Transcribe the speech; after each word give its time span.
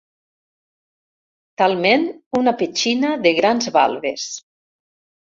Talment 1.61 2.07
una 2.39 2.53
petxina 2.61 3.11
de 3.27 3.33
grans 3.41 3.69
valves. 3.75 4.25